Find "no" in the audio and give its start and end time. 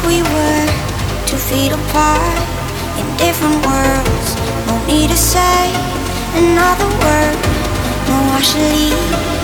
4.66-4.86, 8.08-8.16